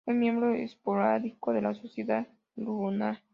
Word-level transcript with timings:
Fue 0.03 0.15
miembro 0.15 0.55
esporádico 0.55 1.53
de 1.53 1.61
la 1.61 1.75
Sociedad 1.75 2.25
Lunar. 2.55 3.21